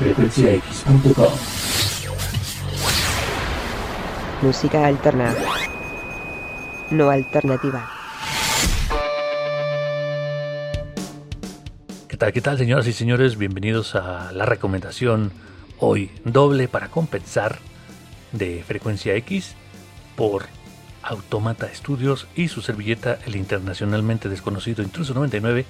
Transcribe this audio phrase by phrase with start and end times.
[0.00, 1.32] frecuenciax.com.
[4.40, 5.34] Música alterna.
[6.90, 7.90] No alternativa.
[12.08, 13.36] ¿Qué tal, qué tal, señoras y señores?
[13.36, 15.32] Bienvenidos a la recomendación
[15.78, 17.58] hoy doble para compensar
[18.32, 19.54] de Frecuencia X
[20.16, 20.46] por
[21.02, 25.66] Automata Studios y su servilleta, el internacionalmente desconocido Intruso 99.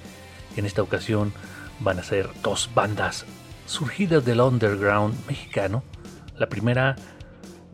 [0.55, 1.33] En esta ocasión
[1.81, 3.25] van a ser dos bandas
[3.65, 5.83] surgidas del underground mexicano.
[6.37, 6.95] La primera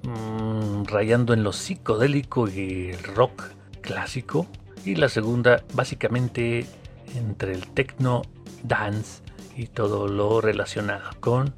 [0.03, 3.43] mmm, rayando en lo psicodélico y el rock
[3.81, 4.47] clásico.
[4.85, 6.65] Y la segunda básicamente
[7.15, 8.21] entre el techno,
[8.63, 9.21] dance
[9.55, 11.53] y todo lo relacionado con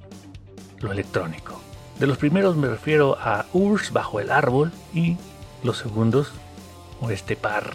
[0.79, 1.59] lo electrónico.
[1.99, 5.17] De los primeros me refiero a Urs bajo el árbol y
[5.63, 6.31] los segundos
[7.09, 7.73] este par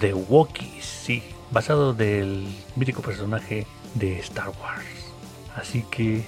[0.00, 5.01] de Wookiees, sí, basado del mítico personaje de Star Wars.
[5.56, 6.24] Así que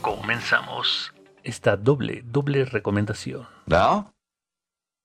[0.00, 3.46] comenzamos esta doble, doble recomendación.
[3.66, 4.10] Now,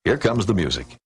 [0.06, 0.98] here comes the music.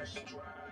[0.00, 0.71] Strive, strive.